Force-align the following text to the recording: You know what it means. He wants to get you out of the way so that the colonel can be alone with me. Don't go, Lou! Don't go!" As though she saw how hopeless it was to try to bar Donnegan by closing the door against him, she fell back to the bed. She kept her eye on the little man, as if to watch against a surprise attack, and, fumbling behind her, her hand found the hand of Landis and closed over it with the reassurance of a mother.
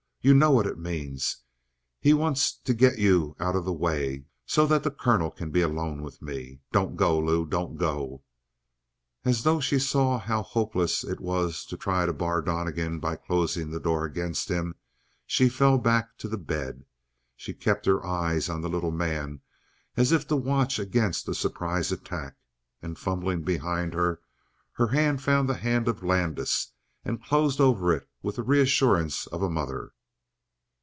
You 0.23 0.35
know 0.35 0.51
what 0.51 0.67
it 0.67 0.77
means. 0.77 1.37
He 1.99 2.13
wants 2.13 2.53
to 2.53 2.75
get 2.75 2.99
you 2.99 3.35
out 3.39 3.55
of 3.55 3.65
the 3.65 3.73
way 3.73 4.25
so 4.45 4.67
that 4.67 4.83
the 4.83 4.91
colonel 4.91 5.31
can 5.31 5.49
be 5.49 5.61
alone 5.63 6.03
with 6.03 6.21
me. 6.21 6.59
Don't 6.71 6.95
go, 6.95 7.17
Lou! 7.17 7.43
Don't 7.43 7.75
go!" 7.75 8.21
As 9.25 9.41
though 9.41 9.59
she 9.59 9.79
saw 9.79 10.19
how 10.19 10.43
hopeless 10.43 11.03
it 11.03 11.19
was 11.19 11.65
to 11.65 11.75
try 11.75 12.05
to 12.05 12.13
bar 12.13 12.43
Donnegan 12.43 12.99
by 12.99 13.15
closing 13.15 13.71
the 13.71 13.79
door 13.79 14.05
against 14.05 14.47
him, 14.47 14.75
she 15.25 15.49
fell 15.49 15.79
back 15.79 16.15
to 16.19 16.27
the 16.27 16.37
bed. 16.37 16.85
She 17.35 17.51
kept 17.55 17.87
her 17.87 18.05
eye 18.05 18.39
on 18.47 18.61
the 18.61 18.69
little 18.69 18.91
man, 18.91 19.41
as 19.97 20.11
if 20.11 20.27
to 20.27 20.35
watch 20.35 20.77
against 20.77 21.27
a 21.29 21.33
surprise 21.33 21.91
attack, 21.91 22.35
and, 22.79 22.95
fumbling 22.95 23.41
behind 23.41 23.95
her, 23.95 24.21
her 24.73 24.89
hand 24.89 25.23
found 25.23 25.49
the 25.49 25.55
hand 25.55 25.87
of 25.87 26.03
Landis 26.03 26.73
and 27.03 27.23
closed 27.23 27.59
over 27.59 27.91
it 27.91 28.07
with 28.21 28.35
the 28.35 28.43
reassurance 28.43 29.25
of 29.25 29.41
a 29.41 29.49
mother. 29.49 29.93